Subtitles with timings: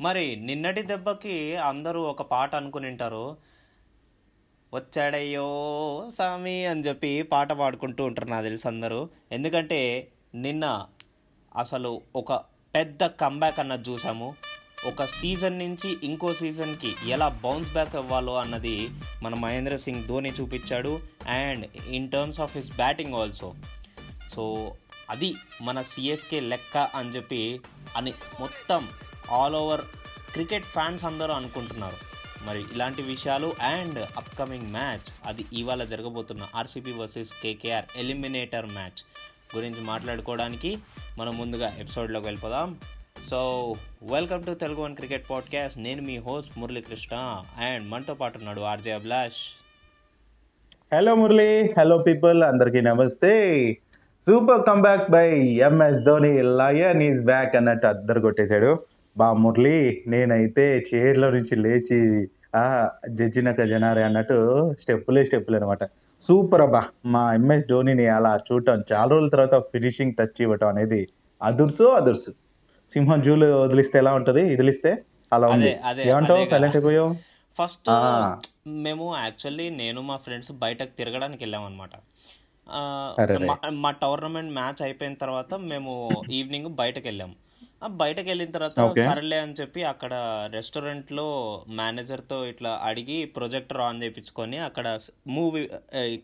[0.00, 2.98] మరి నిన్నటి దెబ్బకి అందరూ ఒక పాట అనుకుని
[4.74, 9.10] వచ్చాడయ్యో సామి అని చెప్పి పాట పాడుకుంటూ ఉంటారు నాకు తెలుసు అందరూ.
[9.32, 10.86] ఎందుకంటే నిన్న
[11.56, 12.32] అసలు ఒక
[12.74, 14.34] పెద్ద కంబ్యాక్ అన్నది చూసాము.
[14.86, 18.88] ఒక సీజన్ నుంచి ఇంకో సీజన్కి ఎలా బౌన్స్ బ్యాక్ అవ్వాలో అన్నది
[19.22, 21.00] మన మహేంద్ర సింగ్ ధోని చూపించాడు.
[21.28, 23.54] And in terms of his batting also
[24.30, 24.74] so
[25.10, 27.60] అది మన సిఎస్కే లెక్క అని చెప్పి
[27.96, 28.88] అని మొత్తం
[29.32, 29.80] ఆల్ ఓవర్
[30.32, 31.98] క్రికెట్ ఫ్యాన్స్ అందరూ అనుకుంటున్నారు.
[32.46, 39.00] మరి ఇలాంటి విషయాలు అండ్ అప్కమింగ్ మ్యాచ్ అది ఇవాళ జరగబోతున్న RCB versus KKR eliminator match
[39.56, 40.78] గురించి మాట్లాడుకోవడానికి
[41.18, 42.76] మనం ముందుగా ఎపిసోడ్లోకి వెళ్ళిపోదాం.
[43.24, 48.60] So welcome to Telugu one cricket podcast నేను మీ హోస్ట్ మురళీకృష్ణ అండ్ మనతో పాటు ఉన్నాడు
[48.60, 49.40] RJ Abhilash
[50.94, 51.74] hello Murali.
[51.78, 53.32] Hello people అందరికీ నమస్తే.
[54.22, 58.78] Super comeback by MS Dhoni lion is back అన్నట్టు అద్దరు కొట్టేశాడు.
[59.18, 65.78] బా మురళి నేనైతే చైర్లో నుంచి లేచి ఆ జడ్జినక జనారే అన్నట్టు స్టెప్పులే స్టెప్పులు అనమాట
[66.20, 71.08] సూపర్ అబ్బా మా ఎంఎస్ ధోనిని అలా చూడటం చాలా రోజుల తర్వాత ఫినిషింగ్ టచ్ ఇవ్వటం అనేది
[71.42, 72.30] అదుర్సు అదుర్సు.
[72.88, 74.54] సింహం జూలు వదిలిస్తే ఎలా ఉంటది?
[74.54, 75.76] వదిలిస్తే అలా ఉంది.
[76.02, 76.44] ఏమంటావు?
[76.44, 77.14] సైలెంట్ అయిపోయావు
[77.58, 77.90] ఫస్ట్.
[78.68, 81.90] మేము యాక్చువల్లీ నేను మా ఫ్రెండ్స్ బయటకు తిరగడానికి వెళ్ళామన్నమాట.
[83.70, 87.47] మా- టోర్నమెంట్ మ్యాచ్ అయిపోయిన తర్వాత మేము ఈవినింగ్ బయటకు వెళ్ళాము
[87.82, 88.76] బయటకు వెళ్ళిన తర్వాత.
[89.08, 90.14] సరేలే అని చెప్పి అక్కడ
[90.56, 91.26] రెస్టారెంట్లో
[91.80, 94.86] మేనేజర్తో ఇట్లా అడిగి ప్రొజెక్టర్ ఆన్ చేయించుకొని అక్కడ
[95.36, 95.62] మూవీ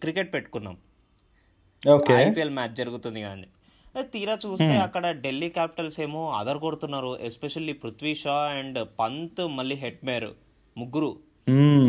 [0.05, 0.77] క్రికెట్ పెట్టుకున్నాం.
[1.83, 2.15] ఓకే.
[2.25, 3.47] ఐపీఎల్ మ్యాచ్ జరుగుతుంది కానీ.
[4.15, 10.29] తీరా చూస్తే అక్కడ ఢిల్లీ క్యాపిటల్స్ ఏమో అదర్ కొడుతున్నారు ఎస్పెషల్లీ పృథ్వీ షా అండ్ పంత్ మళ్ళీ హెట్మేర్
[10.77, 11.11] ముగ్గురు.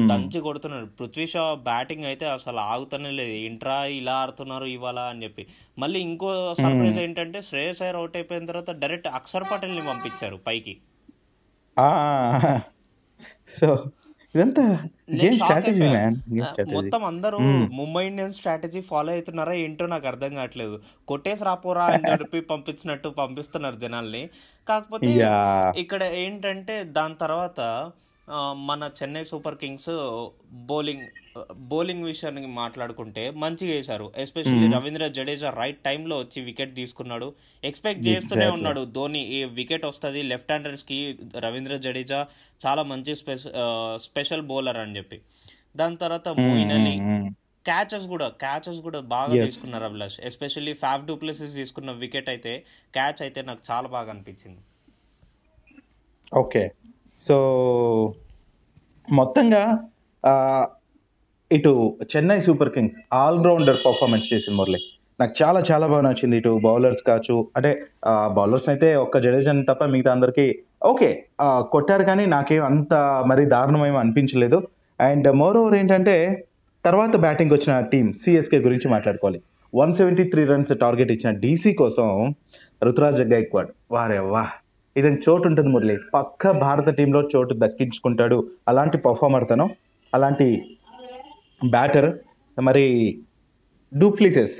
[0.09, 0.87] దంచి కొడుతున్నారు.
[0.97, 3.35] పృథ్వీ షా బ్యాటింగ్ అయితే అసలు ఆగుతూనే లేదు.
[3.49, 5.43] ఇంట్రా ఇలా ఆడుతున్నారు ఇవాళ అని చెప్పి.
[5.83, 6.31] మళ్ళీ ఇంకో
[6.63, 10.75] సర్ప్రైజ్ ఏంటంటే శ్రేయస్ అయ్యర్ అవుట్ అయిపోయిన తర్వాత డైరెక్ట్ అక్షర్ పటేల్ని పంపించారు పైకి.
[13.57, 13.69] సో
[14.35, 14.63] ఇదంతా
[16.77, 17.37] మొత్తం అందరూ
[17.79, 20.75] ముంబై ఇండియన్స్ స్ట్రాటజీ ఫాలో అవుతున్నారా ఏంటో నాకు అర్థం కావట్లేదు.
[21.11, 24.23] కొట్టేసి రాపోరా అని చెప్పి పంపించినట్టు పంపిస్తున్నారు జనాల్ని.
[24.67, 25.11] కాకపోతే
[25.83, 27.59] ఇక్కడ ఏంటంటే దాని తర్వాత
[28.67, 29.89] మన Chennai super kings
[30.69, 31.03] bowling
[31.71, 37.27] bowling విషయానికి మాట్లాడుకుంటే మంచిగా వేశారు ఎస్పెషల్లీ రవీంద్ర జడేజా రైట్ టైంలో వచ్చి వికెట్ తీసుకున్నాడు.
[37.63, 38.47] ఎక్స్పెక్ట్ చేస్తూనే.
[38.47, 38.85] ఉన్నాడు.
[38.85, 40.97] ధోని ఈ వికెట్ వస్తుంది లెఫ్ట్ హ్యాండర్స్కి
[41.45, 42.19] రవీంద్ర జడేజా
[42.65, 43.15] చాలా మంచి
[44.07, 45.19] స్పెషల్ బౌలర్ అని చెప్పి.
[45.75, 46.95] దాని తర్వాత మోయిన్ అలీ
[47.65, 49.33] క్యాచెస్ కూడా క్యాచెస్ కూడా బాగా.
[49.45, 50.17] తీసుకున్నారు Abhilash.
[50.21, 52.53] Especially Faf du Plessis తీసుకున్న వికెట్ అయితే
[52.93, 54.61] క్యాచ్ అయితే నాకు చాలా బాగా అనిపించింది.
[56.43, 56.63] ఓకే
[57.17, 57.37] సో
[59.07, 59.63] మొత్తంగా
[61.51, 61.71] ఇటు
[62.11, 64.79] Chennai super kings all-rounder performance చేసింది మురళి.
[65.19, 67.71] నాకు చాలా చాలా బాగా నచ్చింది ఇటు బౌలర్స్ కావచ్చు అంటే
[68.37, 70.45] బౌలర్స్ అయితే ఒక్క జడేజాని తప్ప మిగతా అందరికీ
[70.91, 71.09] ఓకే
[71.73, 72.93] కొట్టారు కానీ నాకేం అంత
[73.31, 74.59] మరి దారుణమేమో అనిపించలేదు.
[74.99, 76.15] అండ్ మోర్ ఓవర్ ఏంటంటే
[76.85, 79.39] తర్వాత బ్యాటింగ్ వచ్చిన టీం సిఎస్కే గురించి మాట్లాడుకోవాలి.
[79.73, 82.07] One seventy three runs target ఇచ్చిన డీసీ కోసం
[82.87, 84.43] రుతురాజ్ గైక్వాడ్ వారే వా
[84.97, 85.95] ఇదని చోటు ఉంటుంది మురళి.
[86.13, 88.37] పక్క భారత టీంలో చోటు దక్కించుకుంటాడు.
[88.67, 89.65] అలాంటి పర్ఫార్మర్ తను.
[90.13, 90.47] అలాంటి
[91.69, 92.07] బ్యాటర్
[92.61, 92.85] మరి
[93.93, 94.57] డూప్లీసెస్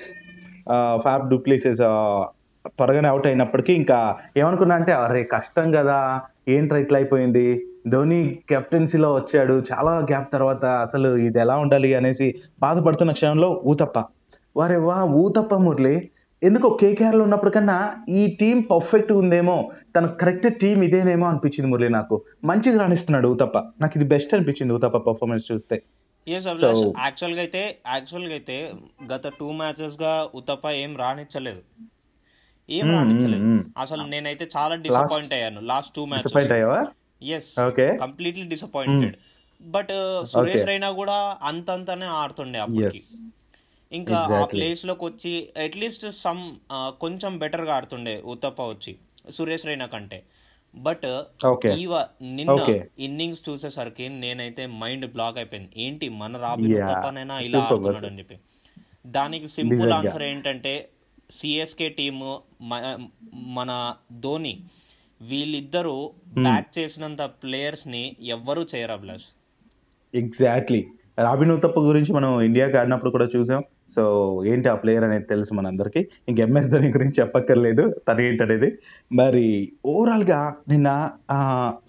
[0.96, 1.81] ఫ్యాబ్ డూప్లీసెస్
[2.68, 3.97] త్వరగానే అవుట్ అయినప్పటికీ ఇంకా
[4.38, 5.97] ఏమనుకున్నా అంటే అరే కష్టం కదా.
[6.47, 7.46] ఏంట్రా ఇట్లా అయిపోయింది?
[7.88, 8.19] ధోని
[8.50, 9.56] కెప్టెన్సీలో వచ్చాడు.
[9.72, 11.90] చాలా గ్యాప్ తర్వాత అసలు ఇది ఎలా ఉండాలి?
[11.96, 12.28] అనేసి
[12.62, 13.97] బాధపడుతున్న క్షణంలో ఊతప్ప.
[14.57, 15.96] వారే వా ఊతప్ప మురళి.
[16.44, 22.25] ఎందుకో కేకేఆర్లో ఉన్నప్పుడు కన్నా ఈ టీం పర్ఫెక్ట్ ఉందేమో తన కరెక్ట్ టీం ఇదేనేమో అనిపించింది మురళి నాకు.
[22.44, 23.57] మంచిగా రాణిస్తున్నాడు ఊతప్ప.
[23.81, 25.84] నాకు ఇది బెస్ట్ అనిపించింది ఊతప్ప పర్ఫార్మెన్స్ చూస్తే.
[26.28, 28.73] ఎస్ అభిలాష్ యాక్చువల్గా అయితే యాక్చువల్గా అయితే
[29.13, 31.62] గత టూ మ్యాచెస్గా ఉతప్ప ఏం రాణించలేదు.
[32.69, 33.44] ఏం మ్మ్, రాణించలేదు.
[33.44, 33.63] మ్మ్, మ్మ్.
[33.78, 35.62] అసలు నేనైతే చాలా డిసప్పాయింట్ అయ్యాను.
[35.62, 36.79] లాస్ట్ టూ మ్యాచెస్ అయ్యావా?
[37.22, 39.16] Yes okay completely disappointed
[39.62, 39.91] but
[40.25, 40.66] Suresh.
[40.67, 43.02] Raina కూడా అంతంతనే ఆడుతుండే అప్పటికి.
[43.91, 44.46] ఇంకా ఆ.
[44.46, 48.96] ప్లేస్లోకి వచ్చి అట్లీస్ట్ సమ్ కొంచెం బెటర్గా ఆడుతుండే ఉతప్ప వచ్చి
[49.31, 50.23] సురేష్ రైనా కంటే.
[50.75, 51.06] బట్
[51.66, 52.82] ఇవ నిన్న.
[52.99, 55.70] ఇన్నింగ్స్ చూసేసరికి నేనైతే మైండ్ బ్లాక్ అయిపోయింది.
[55.78, 56.85] ఏంటి మన రాబిన్ Yeah.
[56.85, 58.40] ఉతప్పనైనా ఇలా ఆడుతున్నాడు అని చెప్పి.
[59.08, 59.91] దానికి సింపుల్.
[59.91, 60.90] ఆన్సర్ ఏంటంటే
[61.31, 62.41] సిఎస్కే టీము
[63.34, 64.61] మన ధోని
[65.22, 69.23] వీళ్ళిద్దరూ బ్యాక్ చేసినంత ప్లేయర్స్ని ఎవ్వరూ చేయరు అభిలాష్.
[70.16, 70.88] ఎగ్జాక్ట్లీ
[71.20, 73.64] రాబిన్ ఉతప్ప గురించి మనం ఇండియాకి ఆడినప్పుడు కూడా చూసాం.
[73.90, 74.03] సో
[74.52, 76.02] ఏంటి ఆ ప్లేయర్ అనేది తెలుసు మనందరికీ.
[76.29, 77.84] ఇంక ఎంఎస్ ధోని గురించి చెప్పక్కర్లేదు.
[78.08, 78.70] తను ఏంటనేది.
[79.20, 79.46] మరి
[79.85, 80.40] ఓవరాల్గా
[80.70, 80.90] నిన్న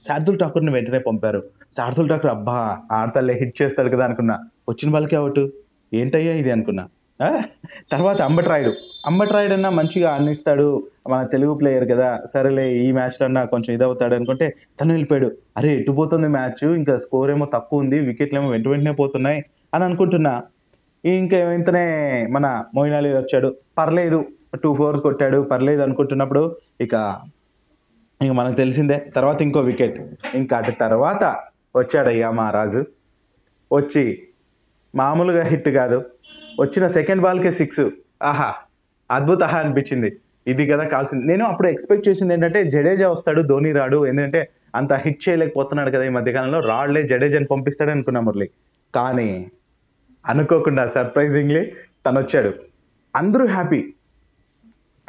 [0.07, 1.41] శార్దుల్ ఠాకూర్ని వెంటనే పంపారు.
[1.77, 2.59] శార్దుల్ ఠాకూర్ అబ్బా
[2.99, 4.37] ఆడతల్లే హిట్ చేస్తాడు కదా అనుకున్నా.
[4.69, 5.43] వచ్చిన వాళ్ళకి అవుట్
[5.93, 6.85] ఏంటయ్యా ఇది అనుకున్నా.
[7.93, 8.73] తర్వాత అంబట్రాయుడు
[9.07, 10.67] అంబట్రాయుడు అన్నా మంచిగా అందిస్తాడు
[11.13, 12.09] మన తెలుగు ప్లేయర్ కదా.
[12.33, 14.47] సరేలే ఈ మ్యాచ్లో అన్నా కొంచెం ఇదవుతాడు అనుకుంటే
[14.81, 15.29] తను వెళ్ళిపోయాడు.
[15.59, 17.99] అరే ఎటు పోతుంది మ్యాచ్ ఇంకా స్కోర్ ఏమో తక్కువ ఉంది.
[18.09, 19.41] వికెట్లు ఏమో వెంట వెంటనే పోతున్నాయి
[19.75, 20.35] అని అనుకుంటున్నా.
[21.15, 21.87] ఇంకా ఇంతనే
[22.31, 23.57] మన మోయిన్ అలీ వచ్చాడు.
[23.79, 24.25] పర్లేదు
[24.63, 25.39] టూ ఫోర్స్ కొట్టాడు.
[25.43, 26.95] పర్లేదు అనుకుంటున్నప్పుడు ఇక
[28.23, 29.13] ఇంక మనకు తెలిసిందే.
[29.17, 30.01] తర్వాత ఇంకో వికెట్.
[30.35, 31.37] ఇంకా అటు తర్వాత
[31.77, 32.85] వచ్చాడయ్యా మా రాజు
[33.73, 34.23] వచ్చి
[34.95, 36.05] మామూలుగా హిట్ కాదు.
[36.61, 37.87] వచ్చిన సెకండ్ బాల్కే సిక్స్.
[38.23, 38.55] ఆహా
[39.11, 40.17] అద్భుత అనిపించింది.
[40.47, 44.07] ఇది కదా కావాల్సింది నేను అప్పుడు ఎక్స్పెక్ట్ చేసింది ఏంటంటే జడేజా వస్తాడు ధోని రాడు.
[44.07, 46.61] ఎందుకంటే అంత హిట్ చేయలేకపోతున్నాడు కదా ఈ మధ్యకాలంలో.
[46.61, 48.51] రాడ్లే జడేజాని పంపిస్తాడు అనుకున్నా మురళి.
[48.95, 49.51] కానీ
[50.31, 51.63] అనుకోకుండా సర్ప్రైజింగ్లీ
[52.07, 52.51] తను వచ్చాడు
[53.15, 53.81] అందరూ హ్యాపీ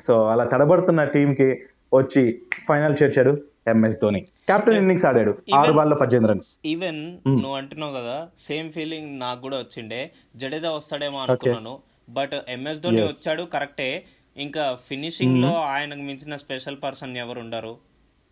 [0.06, 1.48] సో అలా తడబడుతున్న టీంకి
[1.94, 2.24] వచ్చి
[2.68, 3.32] ఫైనల్ చేర్చాడు
[3.72, 4.22] ఎంఎస్ ధోని.
[4.50, 5.32] కెప్టెన్ ఇన్నింగ్స్ ఆడాడు.
[5.56, 10.02] ఆరు బాల్లో పద్దెనిమిది రన్స్ ఈవెన్ నువ్వు అంటున్నావు కదా సేమ్ ఫీలింగ్ నాకు కూడా వచ్చిండే
[10.36, 11.74] జడేజా వస్తాడేమో అనుకున్నాను.
[12.10, 13.90] బట్ ఎంఎస్ ధోని వచ్చాడు కరెక్టే
[14.36, 17.74] ఇంకా ఫినిషింగ్లో ఆయనకు మించిన స్పెషల్ పర్సన్ ఎవరు ఉండరు.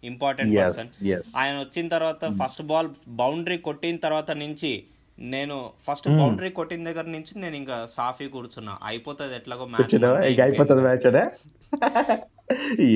[0.04, 0.90] ఇంపార్టెంట్ పర్సన్
[1.38, 2.90] ఆయన వచ్చిన తర్వాత ఫస్ట్ బాల్
[3.22, 4.72] బౌండరీ కొట్టిన తర్వాత నుంచి
[5.20, 8.78] నేను ఫస్ట్ బౌండరీ కొట్టిన దగ్గర నుంచి నేను ఇంకా సాఫీ కూర్చున్నా.
[8.84, 11.08] అయిపోతుంది ఎట్లాగో మ్యాచ్ అయిపోతుంది మ్యాచ్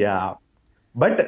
[0.02, 0.34] యా
[0.98, 1.22] బట్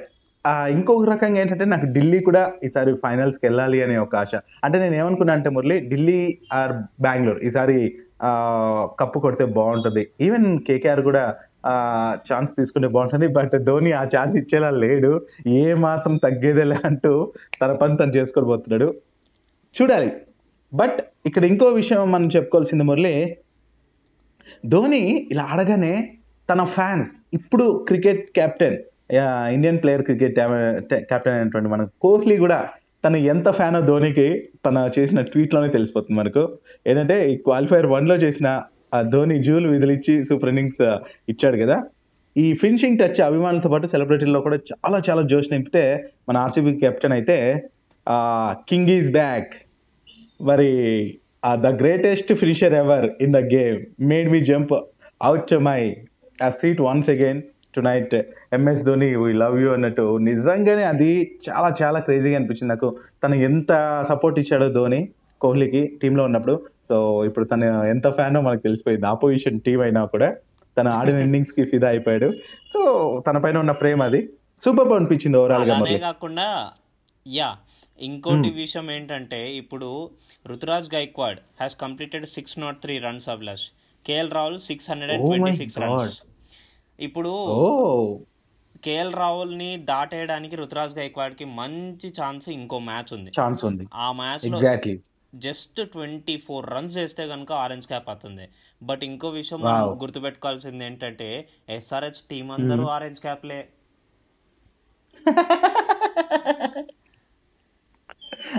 [0.69, 4.35] ఇంకొక రకంగా ఏంటంటే నాకు ఢిల్లీ కూడా ఈసారి ఫైనల్స్కి వెళ్ళాలి అనే ఒక ఆశ.
[4.63, 7.39] అంటే నేను ఏమనుకున్నా అంటే మురళి ఢిల్లీ ఆర్ బెంగళూరు?
[7.39, 8.31] ఈసారి ఆ,
[8.99, 10.11] కప్పు కొడితే బాగుంటుంది.
[10.21, 11.35] ఈవెన్ కేకేఆర్ కూడా
[12.31, 13.27] ఛాన్స్ తీసుకుంటే బాగుంటుంది.
[13.27, 15.25] బట్ ధోని ఆ ఛాన్స్ ఇచ్చేలా లేడు.
[15.47, 18.95] ఏ మాత్రం తగ్గేదేలే అంటూ తన పని తను చేసుకొని పోతున్నాడు.
[19.75, 20.11] చూడాలి.
[20.73, 23.15] బట్ ఇక్కడ ఇంకో విషయం మనం చెప్పుకోవాల్సింది మురళి
[24.69, 25.01] ధోని
[25.31, 25.93] ఇలా ఆడగానే
[26.49, 28.77] తన ఫ్యాన్స్ ఇప్పుడు cricket captain
[29.55, 30.35] Indian player cricket
[31.09, 32.59] captain అయినటువంటి మన కోహ్లీ కూడా
[33.05, 34.25] తను ఎంత ఫ్యాన్ ధోనికి
[34.65, 36.43] తన చేసిన ట్వీట్లోనే తెలిసిపోతుంది మనకు.
[36.87, 38.47] ఏంటంటే ఈ క్వాలిఫైర్ వన్లో చేసిన
[38.93, 40.81] ఆ ధోని జూలు విధులిచ్చి సూపర్ ఇన్నింగ్స్
[41.31, 41.77] ఇచ్చాడు కదా.
[42.35, 45.83] ఈ ఫినిషింగ్ టచ్ అభిమానులతో పాటు సెలబ్రిటీల్లో కూడా చాలా చాలా జోష్ నింపితే
[46.29, 47.37] మన ఆర్సీబీ కెప్టెన్ అయితే
[48.69, 49.51] కింగ్ ఈజ్ బ్యాక్.
[50.41, 50.69] మరి
[51.55, 54.73] the greatest finisher ever in the game made me jump
[55.21, 55.95] out my
[56.43, 57.41] uh seat once again
[57.81, 58.15] tonight
[58.53, 60.17] MS Dhoni we love you అన్నట్టు.
[60.17, 61.09] నిజంగానే అది
[61.49, 62.97] చాలా చాలా క్రేజీగా అనిపించింది నాకు.
[63.23, 63.71] తను ఎంత
[64.09, 65.09] సపోర్ట్ ఇచ్చాడో ధోని
[65.41, 66.55] కోహ్లీకి టీంలో ఉన్నప్పుడు.
[66.89, 69.07] సో ఇప్పుడు తను ఎంత ఫ్యానో మనకు తెలిసిపోయింది.
[69.07, 70.29] ఆపోజిషన్ టీం అయినా కూడా
[70.77, 72.33] తన ఆడిన innings కి ఫిదా అయిపోయాడు.
[72.67, 72.79] సో
[73.27, 74.29] తన పైన ఉన్న ప్రేమ అది.
[74.59, 75.99] సూపర్ అనిపించింది ఓవరాల్గా అలానే మరి.
[75.99, 76.47] కాకుండా
[77.27, 77.49] యా
[78.01, 79.89] ఇంకోటి విషయం ఏంటంటే ఇప్పుడు
[80.45, 83.65] Ruturaj Gaikwad has completed six nought three runs Abhilash
[84.05, 85.77] KL Rahul six hundred and twenty six.
[85.83, 86.17] Runs
[86.99, 87.31] ఇప్పుడు
[88.83, 93.31] కేఎల్ రాహుల్ని దాటేయడానికి రుతురాజ్ గైక్వాడ్కి మంచి ఛాన్స్ ఇంకో మ్యాచ్ ఉంది.
[93.39, 93.85] ఛాన్స్ ఉంది.
[93.95, 94.95] ఆ match exactly
[95.33, 98.45] just twenty four runs చేస్తే కనుక ఆరెంజ్ క్యాప్ అవుతుంది
[98.81, 99.61] బట్ ఇంకో విషయం
[100.01, 101.29] గుర్తుపెట్టుకోవాల్సింది ఏంటంటే
[101.77, 103.61] ఎస్ఆర్హెచ్ టీం అందరూ ఆరెంజ్ క్యాప్లే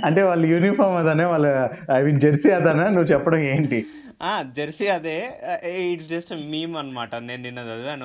[0.04, 2.84] అంటే వాళ్ళ యూనిఫామ్ అదనే వాళ్ళ ఐ మీన్ జెర్సీ అదనా?
[2.84, 3.86] నువ్వు చెప్పడం ఏంటి?
[4.22, 5.16] ఆ జెర్సీ అదే.
[5.64, 7.14] ఇట్స్ జస్ట్ మీమ్ అన్నమాట.
[7.14, 8.04] నేను నిన్న చదివాను.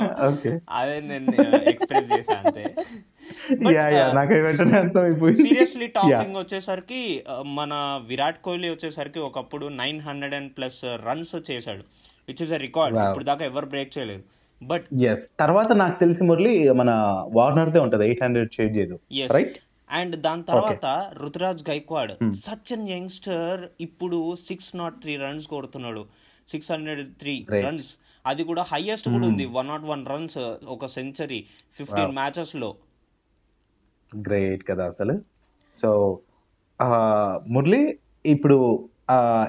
[0.71, 1.25] అదే నేను
[1.69, 2.63] ఎక్స్ప్రెస్ చేశా అంతే.
[5.33, 11.83] సీరియస్లీ టాకింగ్ వచ్చేసరికి మన విరాట్ కోహ్లీ వచ్చేసరికి ఒకప్పుడు nine hundred and plus runs చేశాడు.
[12.27, 12.97] Which is a record.
[12.97, 14.23] ఇప్పుడు దాకా ఎవరు బ్రేక్ చేయలేదు.
[14.63, 16.91] బట్ ఎస్ తర్వాత నాకు తెలిసి మురళి మన
[17.33, 18.05] వార్నర్దే ఉంటది.
[18.05, 18.99] ఎయిట్ హండ్రెడ్ చేంజ్ చేయదు
[19.33, 19.57] రైట్
[19.89, 22.11] అండ్ దాని తర్వాత Ruturaj Gaikwad.
[22.35, 26.05] Such an youngster ఇప్పుడు సిక్స్ నాట్ త్రీ రన్స్ కొడుతున్నాడు.
[26.47, 27.47] Six hundred three.
[27.51, 27.97] రన్స్.
[28.25, 29.45] అది కూడా హైయెస్ట్ కూడా ఉంది.
[29.45, 30.37] వన్ నాట్ వన్ రన్స్
[30.75, 31.45] ఒక సెంచరీ
[31.77, 32.75] ఫిఫ్టీన్ మ్యాచెస్లో
[34.15, 35.21] గ్రేట్ కదా అసలు.
[35.73, 36.19] సో
[37.47, 38.89] మురళి ఇప్పుడు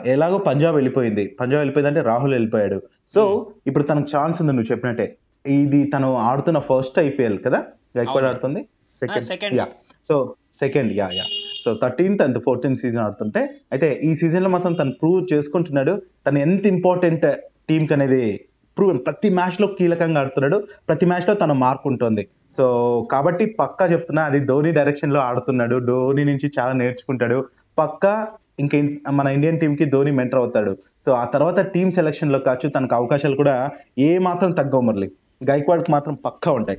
[0.07, 1.27] ఎలాగో పంజాబ్ వెళ్ళిపోయింది.
[1.41, 2.83] పంజాబ్ వెళ్ళిపోయిందంటే రాహుల్ వెళ్ళిపోయాడు.
[3.07, 5.19] సో ఇప్పుడు తనకు ఛాన్స్ ఉంది నువ్వు చెప్పినట్టే.
[5.47, 7.67] ఇది తను ఆడుతున్న ఫస్ట్ ఐపీఎల్ కదా?
[7.99, 8.27] గైక్వాడ్.
[8.27, 8.69] ఆడుతుంది.
[8.95, 9.69] Second yeah
[10.05, 11.25] so second yeah yeah.
[11.65, 13.41] So thirteenth and fourteenth season ఆడుతుంటే
[13.73, 16.03] అయితే ఈ సీజన్లో మాత్రం తను ప్రూవ్ చేసుకుంటున్నాడు.
[16.27, 17.27] తను ఎంత ఇంపార్టెంట్
[17.69, 18.41] టీంకి అనేది
[18.77, 20.67] ప్రూవ్ ప్రతి మ్యాచ్లో కీలకంగా ఆడుతున్నాడు.
[20.89, 22.29] ప్రతి మ్యాచ్లో తన మార్క్ ఉంటుంది.
[22.51, 22.65] సో
[23.11, 25.87] కాబట్టి పక్కా చెప్తున్నా అది ధోని డైరెక్షన్లో ఆడుతున్నాడు.
[25.87, 27.49] ధోని నుంచి చాలా నేర్చుకుంటాడు.
[27.79, 28.29] పక్కా
[28.61, 28.79] ఇంకా
[29.11, 30.77] మన ఇండియన్ టీం కి ధోని మెంటర్ అవుతాడు.
[31.03, 35.11] సో ఆ తర్వాత టీం సెలెక్షన్లో కావచ్చు తనకు అవకాశాలు కూడా ఏ మాత్రం తగ్గవు మురళి.
[35.51, 36.79] గైక్వాడ్కి మాత్రం పక్కా ఉంటాయి.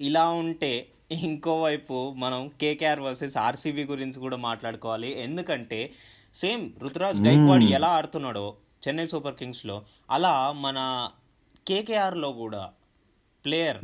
[0.00, 5.10] ఇలా ఉంటే ఇంకోవైపు మనం కేకేఆర్ వర్సెస్ ఆర్సీబీ గురించి కూడా మాట్లాడుకోవాలి.
[5.20, 5.80] ఎందుకంటే
[6.34, 8.46] సేమ్ రుతురాజ్ గైక్వాడ్ ఎలా ఆడుతున్నాడో
[8.86, 9.76] చెన్నై సూపర్ కింగ్స్లో
[10.10, 10.78] అలా మన
[11.68, 12.62] కేకేఆర్లో కూడా
[13.44, 13.78] ప్లేయర్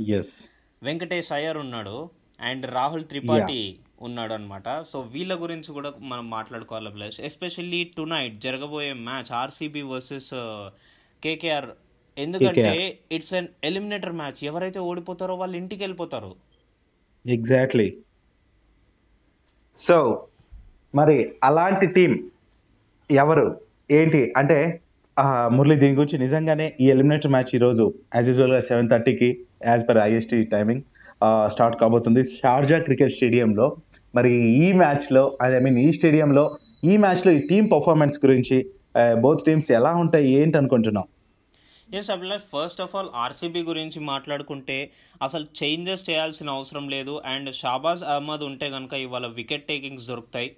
[0.82, 2.10] వెంకటేష్ అయ్యర్ ఉన్నాడు
[2.40, 3.62] అండ్ రాహుల్ త్రిపాఠి
[4.00, 10.30] ఉన్నాడు అనమాట సో వీళ్ళ గురించి కూడా మనం మాట్లాడుకోవాలి ప్లస్ ఎస్పెషల్లీ టునైట్ జరగబోయే మ్యాచ్ ఆర్సీబీ వర్సెస్
[11.22, 11.70] కేకేఆర్.
[12.16, 14.40] ఎందుకంటే ఇట్స్ అన్ ఎలిమినేటర్ మ్యాచ్.
[14.44, 16.32] ఎవరైతే ఓడిపోతారో వాళ్ళు ఇంటికి వెళ్ళిపోతారు.
[17.24, 17.88] ఎగ్జాక్ట్లీ
[19.76, 19.96] సో
[20.94, 22.12] మరి అలాంటి టీం
[23.10, 23.46] ఎవరు?
[23.90, 24.32] ఏంటి?
[24.36, 24.58] అంటే
[25.56, 27.84] మురళి దీని గురించి నిజంగానే ఈ ఎలిమినేటర్ మ్యాచ్ ఈరోజు
[28.16, 29.28] యాజ్ యూజువల్గా సెవెన్ థర్టీకి
[29.66, 30.82] as per IST timing
[31.48, 32.24] start కాబోతుంది.
[32.24, 33.66] షార్జా క్రికెట్ స్టేడియంలో
[34.14, 34.30] మరి
[34.64, 36.44] ఈ మ్యాచ్లో ఐ మీన్ ఈ స్టేడియంలో
[36.84, 38.56] ఈ మ్యాచ్లో ఈ టీం పర్ఫార్మెన్స్ గురించి
[39.24, 41.06] బోత్ టీమ్స్ ఎలా ఉంటాయి ఏంటి అనుకుంటున్నాం
[41.94, 47.22] yes Abhilash first of all RCB గురించి మాట్లాడుకుంటే అసలు చేంజెస్ చేయాల్సిన అవసరం లేదు.
[47.26, 50.56] అండ్ షాబాజ్ అహ్మద్ ఉంటే కనుక ఇవాళ వికెట్ టేకింగ్స్ దొరుకుతాయి.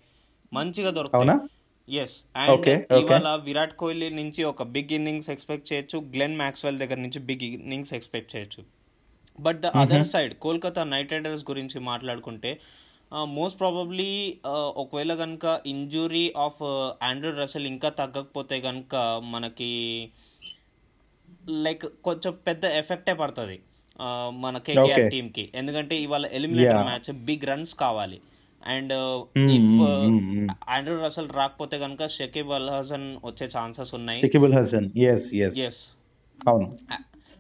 [0.52, 1.97] మంచిగా దొరుకుతాయి.
[1.97, 2.69] Yes and.
[2.69, 5.99] ఇవాళ విరాట్ కోహ్లీ నుంచి ఒక బిగ్ ఇన్నింగ్స్ ఎక్స్పెక్ట్ చేయొచ్చు.
[5.99, 8.64] గ్లెన్ మ్యాక్స్వెల్ దగ్గర నుంచి బిగ్ ఇన్నింగ్స్ ఎక్స్పెక్ట్ చేయొచ్చు.
[9.40, 12.61] But the other side Kolkata knight riders గురించి మాట్లాడుకుంటే
[13.12, 14.38] మోస్ట్ ప్రాబబ్లీ
[14.76, 16.62] ఒకవేళ కనుక ఇంజురీ ఆఫ్
[17.04, 19.71] ఆండ్రూ రసెల్ ఇంకా తగ్గకపోతే కనుక మనకి
[21.48, 23.60] లైక్ కొంచెం పెద్ద ఎఫెక్టే పడుతుంది
[24.30, 25.10] మన కేకేఆర్.
[25.10, 26.74] టీమ్కి ఎందుకంటే ఇవాళ ఎలిమినేటర్.
[26.74, 28.20] మ్యాచ్ బిగ్ రన్స్ కావాలి
[28.66, 28.92] అండ్
[29.38, 29.82] ఇఫ్.
[30.68, 35.88] ఆండ్రూ రసల్ రాకపోతే కనుక షకీబ్ అల్ హసన్ వచ్చే ఛాన్సెస్ ఉన్నాయి హసన్ ఎస్ ఎస్ ఎస్
[36.48, 36.78] అవును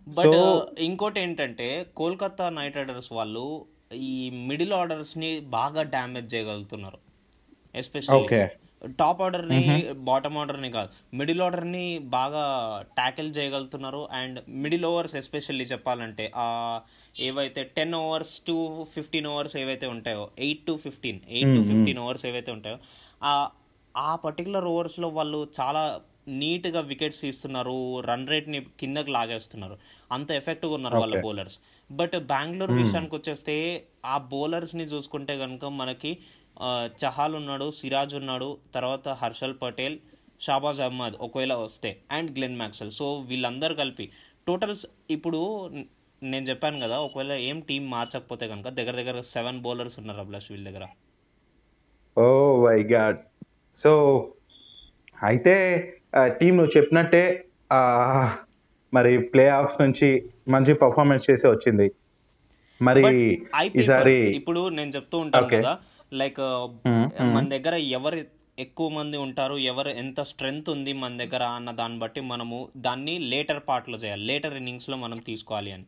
[0.08, 6.98] బట్ So- ఇంకోటి ఏంటంటే కోల్కతా నైట్ రైడర్స్ వాళ్ళు ఈ మిడిల్ ఆర్డర్స్ని బాగా డ్యామేజ్ చేయగలుగుతున్నారు
[7.74, 8.22] ఎస్పెషల్లీ.
[8.86, 11.16] టాప్ ఆర్డర్ని బాటమ్ ఆర్డర్ని కాదు.
[11.16, 12.42] మిడిల్ ఆర్డర్ని బాగా
[12.94, 14.08] ట్యాకిల్ చేయగలుగుతున్నారు.
[14.12, 16.80] అండ్ మిడిల్ ఓవర్స్ ఎస్పెషల్లీ చెప్పాలంటే ఆ
[17.20, 22.26] ఏవైతే ten overs to fifteen overs ఏవైతే ఉంటాయో eight to fifteen eight to fifteen overs
[22.26, 22.78] ఏవైతే ఉంటాయో
[23.24, 23.48] ఆ
[23.96, 29.78] ఆ పర్టికులర్ ఓవర్స్లో వాళ్ళు చాలా నీట్గా వికెట్స్ తీస్తున్నారు రన్ రేట్ని కిందకి లాగేస్తున్నారు.
[30.12, 31.20] అంత ఎఫెక్ట్గా ఉన్నారు వాళ్ళ.
[31.20, 31.58] బౌలర్స్.
[31.90, 36.18] బట్ బెంగళూరు విషయానికి వచ్చేస్తే ఆ బౌలర్స్ని చూసుకుంటే కనుక మనకి
[37.02, 39.96] చహాల్ ఉన్నాడు సిరాజ్ ఉన్నాడు తర్వాత హర్షల్ పటేల్
[40.46, 44.06] షాబాజ్ అహ్మద్ ఒకవేళ వస్తే అండ్ గ్లెన్ మ్యాక్సెల్ సో వీళ్ళందరూ కలిపి
[44.48, 44.84] టోటల్స్
[45.16, 45.40] ఇప్పుడు
[46.22, 50.64] నేను చెప్పాను కదా ఒకవేళ ఏం టీం మార్చకపోతే కనుక దగ్గర దగ్గర సెవెన్ బౌలర్స్ ఉన్నారు అభిలాష్ వీళ్ళ
[50.68, 50.86] దగ్గర.
[52.16, 52.26] Oh
[52.64, 53.18] my god.
[53.76, 53.92] సో
[55.28, 55.54] అయితే
[56.38, 57.24] టీం నువ్వు చెప్పినట్టే
[58.92, 60.08] మరి ప్లే ఆఫ్స్ నుంచి
[60.54, 61.86] మంచి పర్ఫార్మెన్స్ చేసి వచ్చింది.
[62.80, 63.02] మరి
[63.80, 65.50] ఈసారి ఇప్పుడు నేను చెప్తూ ఉంటాను.
[65.56, 65.74] కదా
[66.12, 66.40] లైక్
[67.22, 68.20] మన దగ్గర ఎవరు
[68.58, 73.62] ఎక్కువ మంది ఉంటారు ఎవరు ఎంత స్ట్రెంగ్త్ ఉంది మన దగ్గర అన్న దాన్ని బట్టి మనము దాన్ని లేటర్
[73.68, 74.24] పార్ట్లో చేయాలి.
[74.24, 75.84] లేటర్ ఇన్నింగ్స్లో మనం తీసుకోవాలి అని.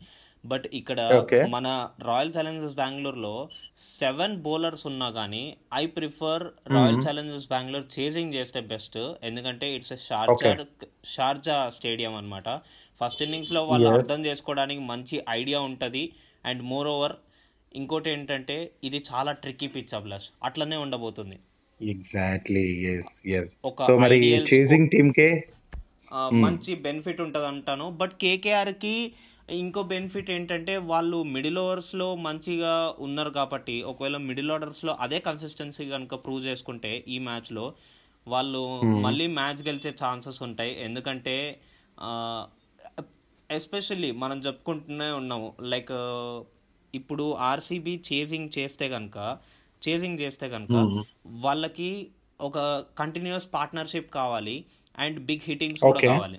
[0.46, 1.26] బట్ ఇక్కడ.
[1.48, 8.60] మన రాయల్ ఛాలెంజర్స్ బెంగళూరులో సెవెన్ బౌలర్స్ ఉన్నా కానీ I prefer royal challengers Bengaluru chasing చేస్తే
[8.60, 10.64] బెస్ట్ ఎందుకంటే ఇట్స్ షార్జా
[11.04, 12.48] షార్జా స్టేడియం అన్నమాట.
[13.04, 13.88] ఫస్ట్ ఇన్నింగ్స్లో వాళ్ళు.
[13.88, 16.12] అర్థం చేసుకోవడానికి మంచి ఐడియా ఉంటది.
[16.44, 17.12] అండ్ మోర్ ఓవర్
[17.76, 21.36] ఇంకోటి ఏంటంటే ఇది చాలా ట్రిక్కీ పిచ్ అభిలాష్ అట్లనే ఉండబోతుంది.
[21.80, 25.28] ఎగ్జాక్ట్లీ ఎస్ ఎస్ ఒక సో మరి ideal చేసింగ్ టీమ్ కే
[26.12, 28.94] ఆ, మంచి బెనిఫిట్ ఉంటుంది అంటాను బట్ కేకేఆర్కి
[29.56, 36.14] ఇంకో బెనిఫిట్ ఏంటంటే వాళ్ళు మిడిల్ ఓవర్స్లో మంచిగా ఉన్నారు కాబట్టి ఒకవేళ మిడిల్ ఓవర్స్లో అదే కన్సిస్టెన్సీ కనుక
[36.24, 37.66] ప్రూవ్ చేసుకుంటే ఈ మ్యాచ్లో
[38.26, 38.62] వాళ్ళు
[39.04, 40.72] మళ్ళీ మ్యాచ్ గెలిచే ఛాన్సెస్ ఉంటాయి.
[40.80, 41.36] ఎందుకంటే
[43.50, 45.48] ఎస్పెషల్లీ మనం చెప్పుకుంటూనే ఉన్నాము.
[45.64, 45.92] లైక్
[46.94, 49.18] ఇప్పుడు ఆర్సీబీ చేజింగ్ చేస్తే కనుక
[49.82, 50.74] చేజింగ్ చేస్తే కనుక
[51.44, 51.90] వాళ్ళకి
[52.40, 52.58] ఒక
[52.98, 54.56] కంటిన్యూస్ పార్ట్నర్షిప్ కావాలి
[54.98, 56.00] అండ్ బిగ్ హిట్టింగ్స్ కూడా.
[56.08, 56.38] కావాలి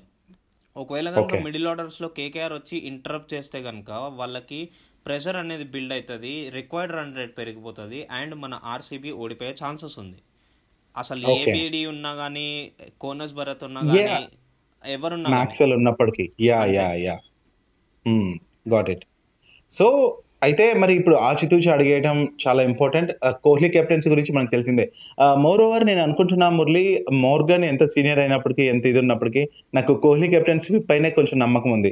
[0.75, 1.35] ఒకవేళ కనుక.
[1.43, 4.59] మిడిల్ ఆర్డర్స్లో కేకేఆర్ వచ్చి ఇంటరప్ట్ చేస్తే కనుక వాళ్ళకి
[5.05, 10.19] ప్రెషర్ అనేది బిల్డ్ అవుతుంది రిక్వైర్డ్ రన్ రేట్ పెరిగిపోతుంది అండ్ మన ఆర్సీబీ ఓడిపోయే ఛాన్సెస్ ఉంది
[10.95, 11.29] అసలు.
[11.31, 12.47] ఏబిడి ఉన్నా కానీ
[13.01, 13.81] కోనస్ భరత్ ఉన్నా.
[13.81, 14.27] కానీ
[14.83, 15.29] ఎవరున్నా.
[15.29, 16.65] మ్యాక్స్వెల్ ఉన్నప్పటికీ yeah.
[16.77, 17.15] Yeah yeah
[18.73, 19.05] got it
[19.71, 19.87] so
[20.41, 23.11] అయితే మరి ఇప్పుడు ఆచితూచి అడిగేయడం చాలా ఇంపార్టెంట్
[23.45, 24.85] కోహ్లీ కెప్టెన్సీ గురించి మనకు తెలిసిందే.
[25.45, 26.83] మోర్ ఓవర్ నేను అనుకుంటున్నా మురళి
[27.25, 29.43] మోర్గన్ ఎంత సీనియర్ అయినప్పటికీ ఎంత ఇది ఉన్నప్పటికీ
[29.77, 31.91] నాకు కోహ్లీ కెప్టెన్సీ పైనే కొంచెం నమ్మకం ఉంది.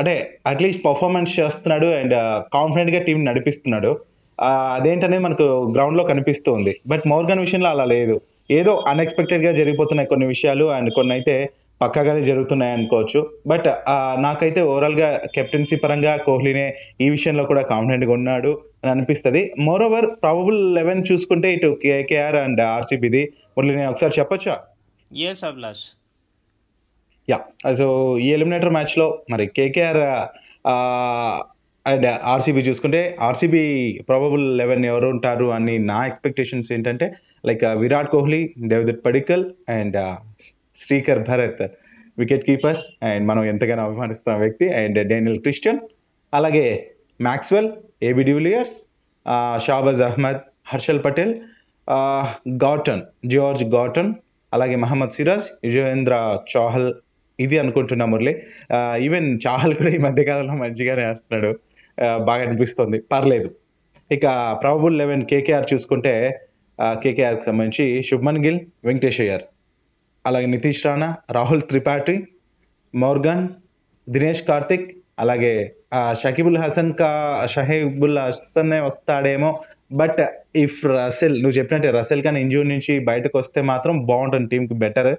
[0.00, 0.14] అంటే
[0.52, 2.16] అట్లీస్ట్ పర్ఫార్మెన్స్ చేస్తున్నాడు అండ్
[2.56, 3.90] కాన్ఫిడెంట్గా టీం నడిపిస్తున్నాడు.
[4.38, 5.44] అదేంటనే అదేంటనేది మనకు
[5.74, 6.72] గ్రౌండ్లో కనిపిస్తూ ఉంది.
[6.90, 8.16] బట్ మోర్గన్ విషయంలో అలా లేదు.
[8.58, 11.34] ఏదో అన్ఎక్స్పెక్టెడ్గా జరిగిపోతున్నాయి కొన్ని విషయాలు అండ్ కొన్ని అయితే
[11.80, 13.20] పక్కాగానే జరుగుతున్నాయి అనుకోవచ్చు.
[13.52, 13.68] బట్
[14.26, 16.66] నాకైతే ఓవరాల్గా కెప్టెన్సీ పరంగా కోహ్లీనే
[17.04, 19.42] ఈ విషయంలో కూడా కాన్ఫిడెంట్గా ఉన్నాడు అని అనిపిస్తుంది.
[19.66, 23.22] మోర్ ఓవర్ ప్రాబబుల్ లెవెన్ చూసుకుంటే ఇటు కేకేఆర్ అండ్ ఆర్సీబీది
[23.56, 24.56] మురళి నేను ఒకసారి చెప్పొచ్చా?
[25.10, 25.84] ఎస్ అభిలాష్
[27.28, 27.38] యా
[27.78, 27.86] సో
[28.24, 30.02] ఈ ఎలిమినేటర్ మ్యాచ్లో మరి కేకేఆర్
[31.86, 33.62] అండ్ ఆర్సీబీ చూసుకుంటే ఆర్సీబీ
[34.08, 37.06] ప్రాబబుల్ లెవెన్ ఎవరు ఉంటారు అని నా ఎక్స్పెక్టేషన్స్ ఏంటంటే
[37.48, 38.40] like Virat Kohli
[38.72, 39.44] Devdutt Padikkal
[39.76, 39.98] and
[40.82, 41.62] Srikar Bharat
[42.18, 42.78] wicket keeper
[43.08, 45.80] and మనం ఎంతగానో అభిమానిస్తున్న వ్యక్తి అండ్ డేనియల్ క్రిస్టియన్
[46.34, 46.66] అలాగే
[47.20, 47.68] Maxwell
[48.02, 48.76] AB de Villiers
[49.66, 51.34] Shahbaz Ahmed Harshal Patel
[52.64, 54.12] Garton George Garton
[54.52, 56.14] అలాగే మహమ్మద్ సిరాజ్ యుజవేంద్ర
[56.52, 56.88] చాహల్
[57.38, 58.32] ఇది అనుకుంటున్నా మురళి.
[59.06, 61.50] ఈవెన్ చాహల్ కూడా ఈ మధ్యకాలంలో మంచిగానే వేస్తున్నాడు
[62.28, 62.98] బాగా అనిపిస్తుంది.
[63.12, 63.48] పర్లేదు.
[64.10, 64.24] ఇక
[64.62, 66.14] ప్రాబుల్ లెవెన్ కేకేఆర్ చూసుకుంటే
[67.02, 69.20] కేకేఆర్కి సంబంధించి శుభ్మన్ గిల్ వెంకటేష్
[70.26, 72.16] అలాగే నితీష్ రాణా రాహుల్ త్రిపాఠి
[72.94, 73.44] మోర్గన్
[74.08, 74.88] దినేష్ కార్తిక్
[75.22, 75.52] అలాగే
[76.20, 77.10] షకీబుల్ హసన్ కా
[77.52, 79.50] షహీబుల్ హసన్నే వస్తాడేమో.
[80.00, 80.20] బట్
[80.64, 85.12] ఇఫ్ రసెల్ నువ్వు చెప్పినట్టే రసెల్ కానీ ఇంజూర్ నుంచి బయటకు వస్తే మాత్రం బాగుంటుంది టీంకి బెటర్.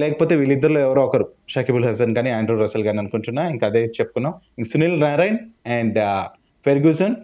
[0.00, 1.24] లేకపోతే వీళ్ళిద్దరిలో ఎవరో ఒకరు
[1.54, 3.42] షకీబుల్ హసన్ కానీ ఆండ్రూ రసెల్ కానీ అనుకుంటున్నా.
[3.54, 4.34] ఇంకా అదే చెప్పుకున్నాం.
[4.58, 5.40] ఇంక Sunil Narine
[5.76, 5.98] and
[6.66, 7.16] Ferguson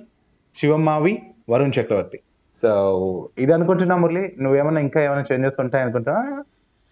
[0.56, 1.14] Shivam Mavi
[1.50, 2.18] Varun Chakravarthy.
[2.54, 2.70] So
[3.38, 4.24] ఇది అనుకుంటున్నా మురళి.
[4.44, 6.20] నువ్వేమన్నా ఇంకా ఏమైనా చేంజెస్ ఉంటాయి అనుకుంటున్నా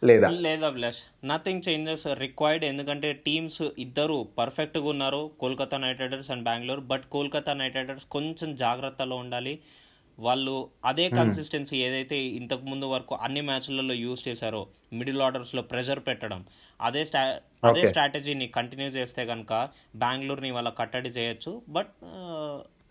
[0.03, 0.29] లేదా?
[0.31, 0.99] లేదా అభిలాష్?
[1.25, 5.31] నథింగ్ చేంజెస్ రిక్వైర్డ్ ఎందుకంటే టీమ్స్ ఇద్దరు పర్ఫెక్ట్గా ఉన్నారు.
[5.41, 6.81] Kolkata knight riders and Bengaluru.
[6.81, 9.59] But Kolkata knight riders కొంచెం జాగ్రత్తలో ఉండాలి.
[10.19, 16.45] వాళ్ళు అదే కన్సిస్టెన్సీ ఏదైతే ఇంతకు ముందు వరకు అన్ని మ్యాచ్లలో యూజ్ చేశారో మిడిల్ ఆర్డర్స్లో ప్రెషర్ పెట్టడం
[16.81, 17.87] అదే స్టా అదే.
[17.87, 21.63] స్ట్రాటజీని కంటిన్యూ చేస్తే కనుక బెంగళూరుని వాళ్ళ కట్టడి చేయొచ్చు.
[21.69, 21.93] బట్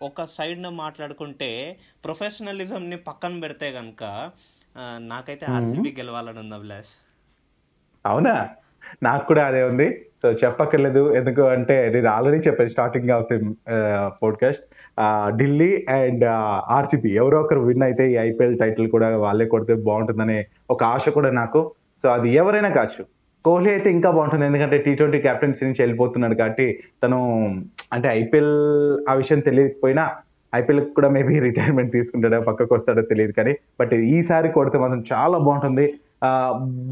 [0.02, 4.30] ఒక సైడ్న మాట్లాడుకుంటే ప్రొఫెషనలిజంని పక్కన పెడితే కనుక
[4.98, 6.92] నాకైతే ఆర్సీబీ గెలవాలని ఉంది అభిలాష్.
[8.06, 8.48] అవునా?
[9.02, 10.06] నాకు కూడా అదే ఉంది.
[10.22, 11.14] సో చెప్పక్కర్లేదు.
[11.14, 13.54] ఎందుకు అంటే నేను ఆల్రెడీ చెప్పాను starting of the
[14.22, 14.64] podcast
[15.36, 16.24] Delhi and
[16.68, 21.30] RCB ఎవరో ఒకరు విన్ అయితే ఈ ఐపీఎల్ టైటిల్ కూడా వాళ్ళే కొడితే బాగుంటుందనే ఒక ఆశ కూడా
[21.30, 21.72] నాకు.
[21.98, 23.04] సో అది ఎవరైనా కావచ్చు.
[23.44, 24.46] కోహ్లీ అయితే ఇంకా బాగుంటుంది.
[24.46, 27.18] ఎందుకంటే టీ ట్వంటీ క్యాప్టెన్సీ నుంచి వెళ్ళిపోతున్నాడు కాబట్టి తను
[27.92, 28.54] అంటే ఐపీఎల్
[29.08, 30.16] ఆ విషయం తెలియకపోయినా
[30.54, 35.86] ఐపీఎల్ కూడా మేబీ రిటైర్మెంట్ తీసుకుంటాడో పక్కకు వస్తాడో తెలియదు కానీ బట్ ఈసారి కొడితే మాత్రం చాలా బాగుంటుంది.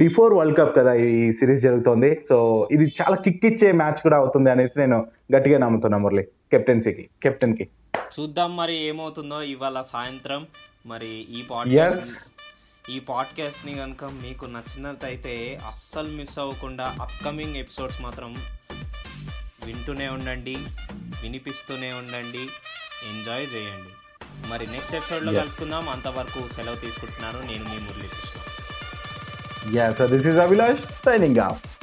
[0.03, 2.11] బిఫోర్ వరల్డ్ కప్ కదా ఈ సిరీస్ జరుగుతోంది.
[2.29, 4.99] సో ఇది చాలా కిక్ ఇచ్చే మ్యాచ్ కూడా అవుతుంది అనేసి నేను
[5.37, 6.25] గట్టిగా నమ్ముతున్నా మురళి.
[6.53, 7.69] కెప్టెన్సీకి కెప్టెన్కి
[8.15, 10.47] చూద్దాం మరి ఏమవుతుందో ఇవాళ సాయంత్రం.
[10.87, 12.15] మరి ఈ పాడ్కాస్ట్
[12.91, 18.31] ఈ పాడ్కాస్ట్ని కనుక మీకు నచ్చినట్లయితే అస్సలు మిస్ అవ్వకుండా అప్కమింగ్ ఎపిసోడ్స్ మాత్రం
[19.67, 20.57] వింటూనే ఉండండి
[21.23, 22.45] వినిపిస్తూనే ఉండండి.
[23.07, 23.91] ఎంజాయ్ చేయండి.
[24.49, 25.33] మరి నెక్స్ట్ ఎపిసోడ్లో.
[25.33, 25.89] కలుసుకుందాం.
[25.89, 27.47] అంతవరకు సెలవు తీసుకుంటున్నాను.
[27.47, 28.39] నేను మీ Murali Krishna
[29.79, 31.78] yeah so this is Abhilash signing off